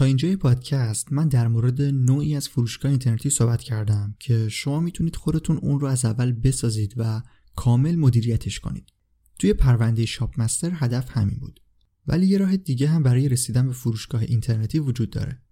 [0.00, 5.16] تا اینجای پادکست من در مورد نوعی از فروشگاه اینترنتی صحبت کردم که شما می‌تونید
[5.16, 7.22] خودتون اون رو از اول بسازید و
[7.56, 8.92] کامل مدیریتش کنید.
[9.38, 11.60] توی پرونده شاپ مستر هدف همین بود.
[12.06, 15.42] ولی یه راه دیگه هم برای رسیدن به فروشگاه اینترنتی وجود داره.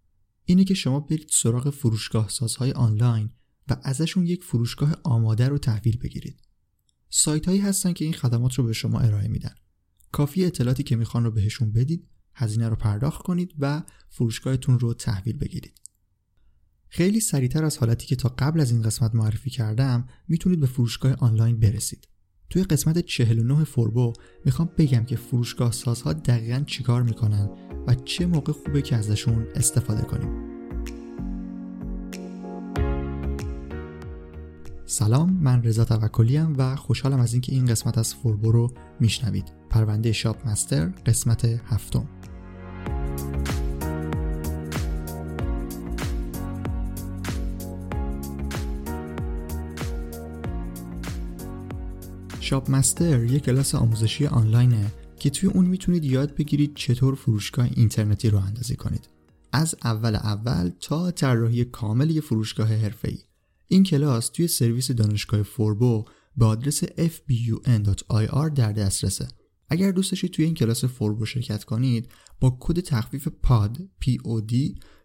[0.44, 3.30] اینه که شما برید سراغ فروشگاه سازهای آنلاین
[3.68, 6.40] و ازشون یک فروشگاه آماده رو تحویل بگیرید.
[7.10, 9.54] سایت هایی هستن که این خدمات رو به شما ارائه میدن.
[10.12, 15.38] کافی اطلاعاتی که می‌خوان رو بهشون بدید هزینه رو پرداخت کنید و فروشگاهتون رو تحویل
[15.38, 15.80] بگیرید.
[16.88, 21.14] خیلی سریعتر از حالتی که تا قبل از این قسمت معرفی کردم می‌تونید به فروشگاه
[21.14, 22.08] آنلاین برسید.
[22.50, 24.12] توی قسمت 49 فوربو
[24.44, 27.48] می‌خوام بگم که فروشگاه سازها دقیقا چیکار می‌کنن
[27.86, 30.48] و چه موقع خوبه که ازشون استفاده کنیم.
[34.86, 39.52] سلام من رضا توکلی و خوشحالم از اینکه این قسمت از فوربو رو میشنوید.
[39.70, 42.08] پرونده شاپ مستر قسمت هفتم.
[52.40, 58.30] شاپ مستر یک کلاس آموزشی آنلاینه که توی اون می‌تونید یاد بگیرید چطور فروشگاه اینترنتی
[58.30, 59.08] رو اندازی کنید.
[59.52, 63.18] از اول اول تا طراحی کامل یه فروشگاه حرفه‌ای.
[63.68, 66.04] این کلاس توی سرویس دانشگاه فوربو
[66.36, 69.28] به آدرس fbun.ir در دسترسه.
[69.68, 72.08] اگر دوست داشتید توی این کلاس فوربو شرکت کنید
[72.40, 74.54] با کد تخفیف پاد POD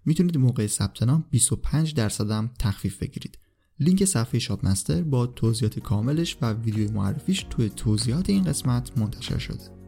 [0.06, 3.38] می‌تونید موقع ثبت نام 25 درصد تخفیف بگیرید.
[3.79, 9.38] لینک صفحه Shop Master با توضیحات کاملش و ویدیو معرفیش توی توضیحات این قسمت منتشر
[9.38, 9.84] شده.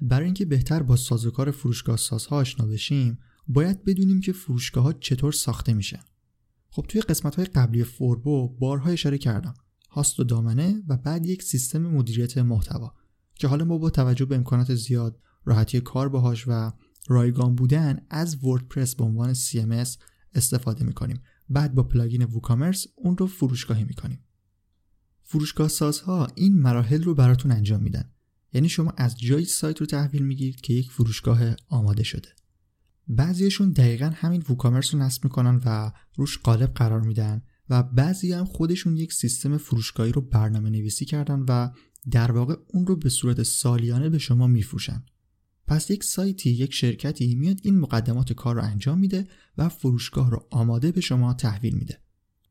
[0.00, 5.32] برای اینکه بهتر با سازوکار فروشگاه سازها آشنا بشیم باید بدونیم که فروشگاه ها چطور
[5.32, 6.00] ساخته میشن.
[6.74, 9.54] خب توی قسمت های قبلی فوربو بارها اشاره کردم.
[9.90, 12.94] host و دامنه و بعد یک سیستم مدیریت محتوا
[13.34, 16.72] که حالا ما با توجه به امکانات زیاد راحتی کار باهاش و
[17.08, 19.88] رایگان بودن از WordPress به عنوان CMS
[20.34, 21.22] استفاده می‌کنیم.
[21.48, 24.24] بعد با plugin WooCommerce اون رو فروشگاهی می‌کنیم.
[25.22, 28.10] فروشگاه سازها این مراحل رو براتون انجام میدن.
[28.52, 32.28] یعنی شما از جای سایت رو تحویل می‌گیرید که یک فروشگاه آماده شده.
[33.08, 38.44] بعضیشون دقیقا همین ووکامرس رو نصب می‌کنن و روش قالب قرار میدن و بعضی هم
[38.44, 41.70] خودشون یک سیستم فروشگاهی رو برنامه نویسی کردن و
[42.10, 45.04] در واقع اون رو به صورت سالیانه به شما میفروشن.
[45.66, 50.46] پس یک سایتی یک شرکتی میاد این مقدمات کار رو انجام میده و فروشگاه رو
[50.50, 51.98] آماده به شما تحویل میده.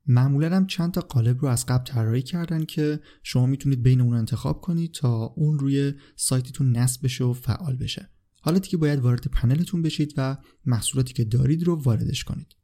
[0.07, 4.13] معمولا هم چند تا قالب رو از قبل طراحی کردن که شما می‌تونید بین اون
[4.13, 8.09] انتخاب کنید تا اون روی سایتتون نصب بشه و فعال بشه.
[8.41, 12.55] حالا دیگه باید وارد پنلتون بشید و محصولاتی که دارید رو واردش کنید.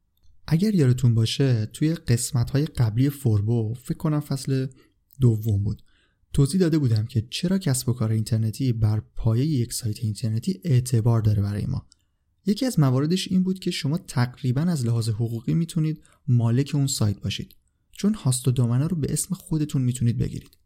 [0.48, 4.68] اگر یادتون باشه توی قسمت های قبلی فوربو فکر کنم فصل
[5.20, 5.84] دوم بود.
[6.34, 11.22] توضیح داده بودم که چرا کسب و کار اینترنتی بر پایه یک سایت اینترنتی اعتبار
[11.22, 11.88] داره برای ما.
[12.46, 17.22] یکی از مواردش این بود که شما تقریبا از لحاظ حقوقی می‌تونید مالک اون سایت
[17.22, 17.56] باشید.
[17.92, 20.58] چون هاست و دامنه رو به اسم خودتون می‌تونید بگیرید.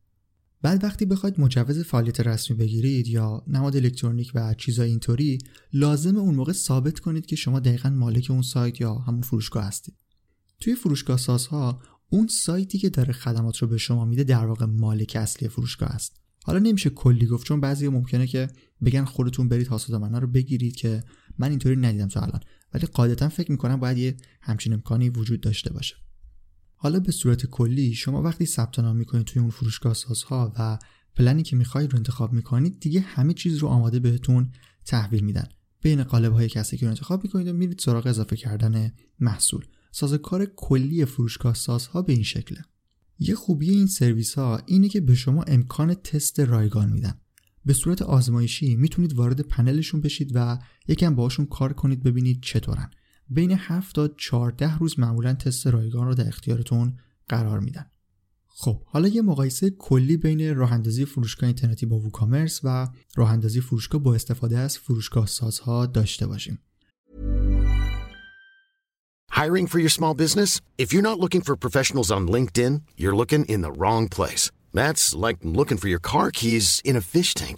[0.62, 5.38] بعد وقتی بخواید مجوز فعالیت رسمی بگیرید یا نماد الکترونیک و چیزای اینطوری
[5.74, 9.96] لازم اون موقع ثابت کنید که شما دقیقا مالک اون سایت یا همون فروشگاه هستید.
[10.60, 15.18] توی فروشگاه سازها اون سایتی که داره خدمات رو به شما میده در واقع مالک
[15.20, 16.22] اصلی فروشگاه است.
[16.44, 18.48] حالا نمیشه کلی گفت چون بعضی ممکنه که
[18.86, 21.04] بگن خودتون برید حاسد من رو بگیرید که
[21.38, 22.40] من اینطوری ندیدم تا الان.
[22.74, 25.96] ولی قاعدتا فکر می‌کنم باید یه همچین امکانی وجود داشته باشه.
[26.84, 30.80] حالا به صورت کلی شما وقتی ثبت نام می‌کنید توی اون فروشگاه سازها و
[31.16, 34.52] پلنی که می‌خواید رو انتخاب می‌کنید دیگه همه چیز رو آماده بهتون
[34.86, 35.48] تحویل میدن.
[35.82, 39.66] بین قالب های کسی که رو انتخاب می‌کنید و میرید سراغ اضافه کردن محصول.
[39.92, 42.62] سازوکار کلی فروشگاه سازها به این شکله.
[43.20, 47.14] یه خوبی این سرویس ها اینه که به شما امکان تست رایگان میدن.
[47.66, 52.92] به صورت آزمایشی می‌تونید وارد پنلشون بشید و یکم باشون کار کنید ببینید چطورن.
[53.34, 56.98] بین 7 تا 14 روز معمولا تست رایگان رو در اختیارتون
[57.30, 57.86] قرار میدن
[58.48, 63.62] خب حالا یه مقایسه کلی بین راه اندازی فروشگاه اینترنتی با ووکامرس و راه اندازی
[63.62, 66.60] فروشگاه با استفاده از فروشگاه سازها داشته باشیم
[69.32, 70.52] Hiring for your small business?
[70.78, 74.44] If you're not looking for professionals on LinkedIn, you're looking in the wrong place.
[74.80, 77.58] That's like looking for your car keys in a fish tank.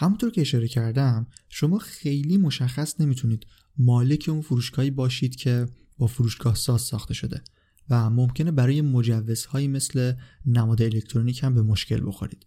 [0.00, 3.46] همونطور که اشاره کردم شما خیلی مشخص نمی‌تونید
[3.78, 5.66] مالک اون فروشگاهی باشید که
[5.98, 7.42] با فروشگاه ساز ساخته شده
[7.90, 10.12] و ممکنه برای مجوزهایی مثل
[10.46, 12.46] نماد الکترونیک هم به مشکل بخورید.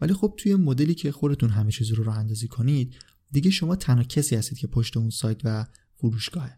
[0.00, 2.94] ولی خب توی مدلی که خودتون همه چیز رو راه اندازی کنید
[3.32, 6.56] دیگه شما تنها کسی هستید که پشت اون سایت و فروشگاهه.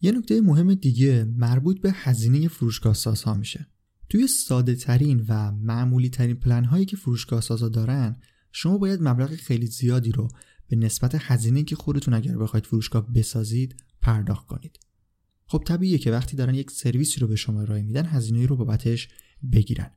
[0.00, 3.66] یه نکته مهم دیگه مربوط به هزینه فروشگاه سازها میشه.
[4.08, 8.16] توی ساده ترین و معمولی ترین پلن هایی که فروشگاه سازها دارن
[8.52, 10.28] شما باید مبلغ خیلی زیادی رو
[10.68, 14.78] به نسبت هزینه که خودتون اگر بخواید فروشگاه بسازید پرداخت کنید.
[15.46, 19.08] خب طبیعیه که وقتی دارن یک سرویسی رو به شما ارائه میدن هزینه رو بابتش
[19.52, 19.90] بگیرن.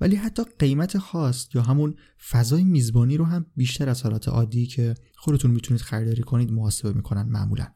[0.00, 1.94] ولی حتی قیمت خاص یا همون
[2.30, 7.22] فضای میزبانی رو هم بیشتر از حالات عادی که خودتون می‌تونید خریداری کنید محاسبه می‌کنن
[7.22, 7.66] معمولا.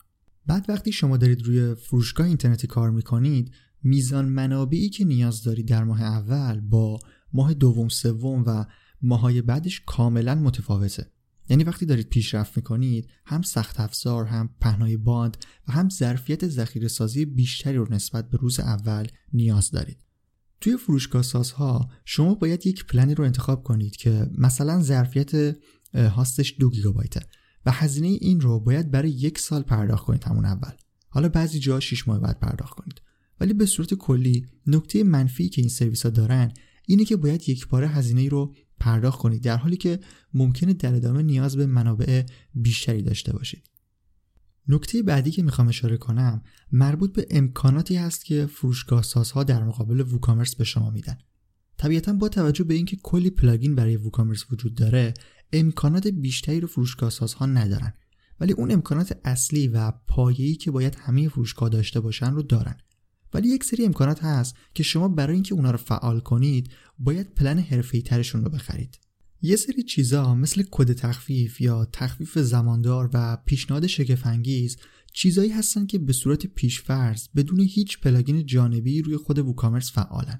[0.46, 3.52] بعد وقتی شما دارید روی فروشگاه اینترنتی کار می‌کنید
[3.82, 6.98] میزان منابعی که نیاز دارید در ماه اول با
[7.32, 8.66] ماه دوم سوم و
[9.04, 11.10] ماهای بعدش کاملا متفاوته.
[11.48, 15.36] یعنی وقتی دارید پیشرفت می‌کنید هم سخت افزار هم پهنای باند
[15.68, 20.04] و هم ظرفیت ذخیره سازی بیشتری رو نسبت به روز اول نیاز دارید.
[20.60, 25.56] توی فروشگاه سازها شما باید یک پلنی رو انتخاب کنید که مثلا ظرفیت
[25.94, 27.20] هاستش دو گیگابایته
[27.66, 30.72] و هزینه این رو باید برای یک سال پرداخت کنید همون اول.
[31.08, 33.00] حالا بعضی جا 6 ماه بعد پرداخت کنید.
[33.40, 36.52] ولی به صورت کلی نکته منفی که این سرویس ها دارن
[36.86, 38.54] اینه که باید یک بار هزینه رو
[38.84, 40.00] پرداخت کنید در حالی که
[40.34, 42.22] ممکنه در ادامه نیاز به منابع
[42.54, 43.70] بیشتری داشته باشید.
[44.68, 46.42] نکته بعدی که می‌خوام اشاره کنم
[46.72, 51.18] مربوط به امکاناتی هست که فروشگاه سازها در مقابل ووکامرس به شما میدن.
[51.76, 55.14] طبیعتا با توجه به اینکه کلی پلاگین برای ووکامرس وجود داره
[55.52, 57.92] امکانات بیشتری رو فروشگاه سازها ندارن.
[58.40, 62.76] ولی اون امکانات اصلی و پایه‌ای که باید همه فروشگاه داشته باشن رو دارن.
[63.34, 67.58] ولی یک سری امکانات هست که شما برای اینکه اونا رو فعال کنید باید پلن
[67.58, 68.98] حرفه‌ای ترشون رو بخرید.
[69.42, 74.76] یه سری چیزا مثل کد تخفیف یا تخفیف زماندار و پیشنهاد شگفت‌انگیز
[75.12, 80.38] چیزایی هستن که به صورت پیشفرض بدون هیچ plugin جانبی روی خود WooCommerce فعالن.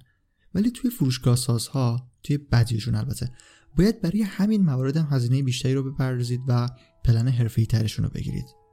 [0.54, 3.30] ولی توی فروشگاه سازها توی بعضیشون البته
[3.76, 6.68] باید برای همین موارد هم هزینه بیشتری رو بپردازید و
[7.04, 8.63] پلن حرفه‌ای ترشون رو بگیرید.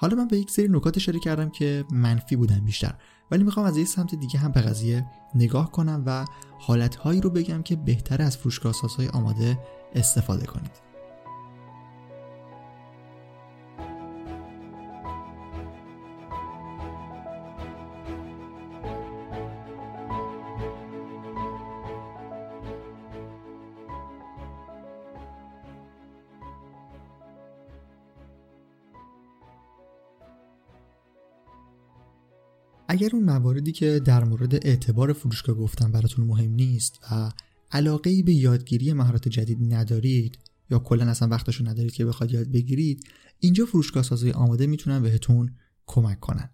[0.00, 2.94] حالا من به یک سری نکات اشاره کردم که منفی بودن بیشتر
[3.30, 6.24] ولی می‌خوام از یه سمت دیگه هم به قضیه نگاه کنم و
[6.58, 8.74] حالتهایی رو بگم که بهتر از فروشگاه
[9.12, 9.58] آماده
[9.94, 10.87] استفاده کنید.
[32.88, 37.32] اگر اون مواردی که در مورد اعتبار فروشگاه گفتم براتون مهم نیست و
[37.72, 40.38] علاقه ای به یادگیری مهارت جدید ندارید
[40.70, 43.04] یا کلا اصلا وقتشو ندارید که بخواید یاد بگیرید
[43.40, 45.54] اینجا فروشگاه سازی آماده می‌تونن بهتون
[45.86, 46.50] کمک کنن.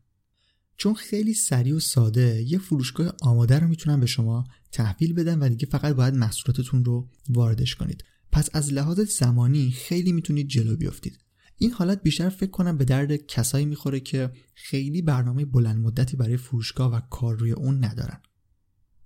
[0.76, 5.48] چون خیلی سریع و ساده یه فروشگاه آماده رو می‌تونن به شما تحویل بدن و
[5.48, 8.04] دیگه فقط باید محصولاتتون رو واردش کنید.
[8.32, 11.18] پس از لحاظ زمانی خیلی می‌تونید جلو بیافتید
[11.56, 16.36] این حالت بیشتر فکر کنم به درد کسایی می‌خوره که خیلی برنامه بلند مدتی برای
[16.36, 18.20] فروشگاه و کار روی اون ندارن.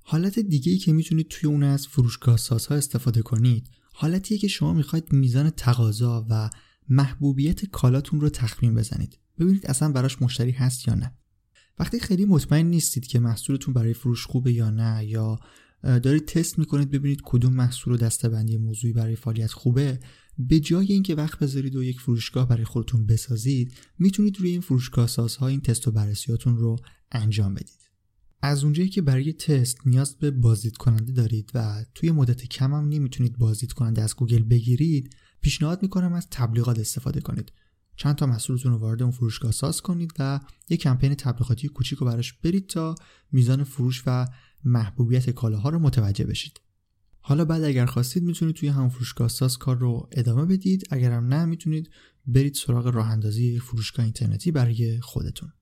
[0.02, 4.74] حالت دیگه ای که می‌تونید توی اون از فروشگاه سازها استفاده کنید حالتیه که شما
[4.74, 6.50] می‌خواید میزان تقاضا و
[6.88, 9.18] محبوبیت کالاتون رو تخمین بزنید.
[9.38, 11.14] ببینید اصلا براش مشتری هست یا نه.
[11.78, 15.38] وقتی خیلی مطمئن نیستید که محصولتون برای فروش خوبه یا نه یا
[15.82, 20.00] دارید تست می‌کنید ببینید کدوم محصول و دستبندی موضوعی برای فعالیت خوبه
[20.38, 25.06] به جای اینکه وقت بذارید و یک فروشگاه برای خودتون بسازید می‌تونید روی این فروشگاه
[25.06, 26.76] سازها این تست و بررسیاتون رو
[27.12, 27.88] انجام بدید.
[28.42, 32.88] از اونجایی که برای تست نیاز به بازدید کننده دارید و توی مدت کم هم
[32.88, 37.52] نمی‌تونید بازدید کننده از گوگل بگیرید پیشنهاد می‌کنم از تبلیغات استفاده کنید.
[37.96, 42.06] چند تا محصولتون رو وارد اون فروشگاه ساز کنید و یک کمپین تبلیغاتی کوچیک رو
[42.06, 42.94] براش برید تا
[43.32, 44.26] میزان فروش و
[44.64, 46.60] محبوبیت کالاها رو متوجه بشید.
[47.28, 50.86] حالا بعد اگر خواستید می‌تونید توی همون فروشگاه ساز کار رو ادامه بدید.
[50.90, 51.90] اگرم نه می‌تونید
[52.26, 55.52] برید سراغ راه اندازی فروشگاه اینترنتی برای خودتون.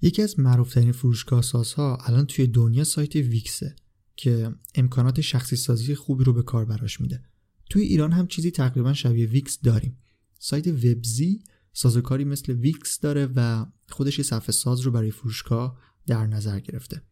[0.00, 3.76] یکی از معروفترین فروشگاه سازها الان توی دنیا سایت Wix ه
[4.16, 7.22] که امکانات شخصی سازی خوبی رو به کاربراش میده.
[7.70, 9.98] توی ایران هم چیزی تقریبا شبیه Wix داریم.
[10.38, 16.26] سایت Webzi سازوکاری مثل Wix داره و خودش یه صفحه ساز رو برای فروشگاه در
[16.26, 17.02] نظر گرفته.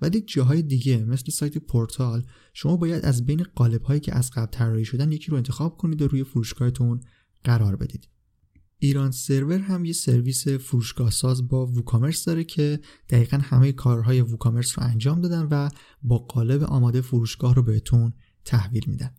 [0.00, 4.52] ولی جاهای دیگه مثل سایت پورتال شما باید از بین قالب هایی که از قبل
[4.52, 7.00] طراحی شدن یکی رو انتخاب کنید و روی فروشگاهتون
[7.44, 8.08] قرار بدید.
[8.78, 12.80] ایران سرور هم یه سرویس فروشگاه ساز با ووکامرس داره که
[13.10, 15.68] دقیقا همه کارهای ووکامرس رو انجام دادن و
[16.02, 18.12] با قالب آماده فروشگاه رو بهتون
[18.44, 19.14] تحویل میدن.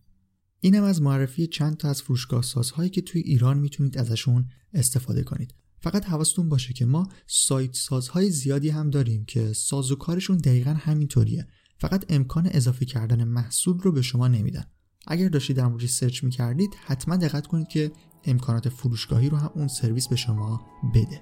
[0.59, 5.53] اینم از معرفی چند تا از فروشگاه سازهایی که توی ایران می‌تونید ازشون استفاده کنید.
[5.81, 11.47] فقط حواستون باشه که ما سایت سازهای زیادی هم داریم که سازوکارشون دقیقا همینطوریه.
[11.77, 14.63] فقط امکان اضافه کردن محصول رو به شما نمیدن.
[15.07, 17.91] اگر داشتید در موردش سرچ می‌کردید حتما دقت کنید که
[18.23, 20.61] امکانات فروشگاهی رو هم اون سرویس به شما
[20.95, 21.21] بده.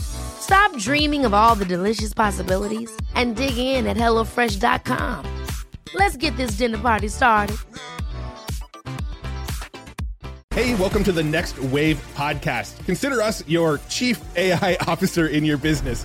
[0.00, 5.26] Stop dreaming of all the delicious possibilities and dig in at HelloFresh.com.
[5.94, 7.56] Let's get this dinner party started.
[10.52, 12.84] Hey, welcome to the Next Wave podcast.
[12.84, 16.04] Consider us your chief AI officer in your business.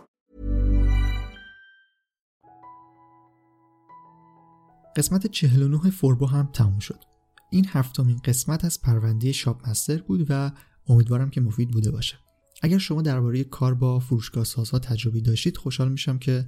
[4.95, 6.99] قسمت 49 فوربو هم تموم شد.
[7.51, 10.51] این هفتمین قسمت از پرونده Shop Master بود و
[10.87, 12.15] امیدوارم که مفید بوده باشه.
[12.61, 16.45] اگر شما درباره کار با فروشگاه سازها تجربه داشتید خوشحال میشم که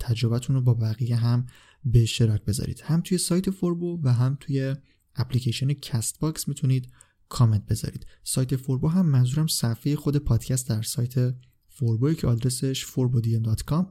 [0.00, 1.46] تجربتون رو با بقیه هم
[1.84, 2.80] به اشتراک بذارید.
[2.84, 4.74] هم توی سایت فوربو و هم توی
[5.16, 6.88] اپلیکیشن Castbox می‌تونید
[7.28, 8.06] کامنت بذارید.
[8.22, 11.34] سایت فوربو هم منظورم صفحه خود پادکست در سایت
[11.68, 13.84] فوربو که آدرسش forbodm.com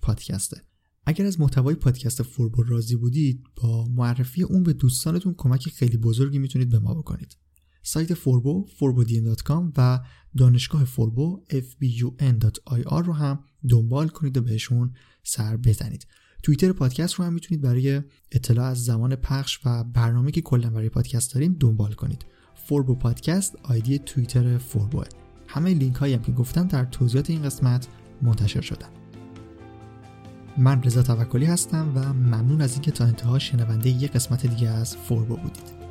[0.00, 0.69] پادکسته.
[1.10, 6.38] اگر از محتوای پادکست فوربو راضی بودید با معرفی اون به دوستانتون کمک خیلی بزرگی
[6.38, 7.36] می‌تونید به ما بکنید.
[7.82, 10.00] سایت فوربو forbodm.com و
[10.36, 16.06] دانشگاه فوربو fbun.ir رو هم دنبال کنید و بهشون سر بزنید.
[16.42, 18.02] توییتر پادکست رو هم می‌تونید برای
[18.32, 22.24] اطلاع از زمان پخش و برنامه که کلا برای پادکست داریم دنبال کنید.
[22.66, 25.06] فوربو پادکست آیدی توییتر فوربوه
[25.46, 27.88] همه لینک هایی هم که گفتم در توضیحات این قسمت
[28.22, 28.99] منتشر شدن.
[30.56, 34.96] من رضا توکلی هستم و ممنون از اینکه تا انتها شنونده یک قسمت دیگه از
[34.96, 35.89] فوربو بودید.